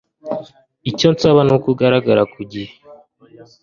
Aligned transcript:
Icyo 0.89 1.07
nsaba 1.13 1.41
nuko 1.43 1.65
ugaragara 1.73 2.23
ku 2.33 2.39
gihe 2.51 2.73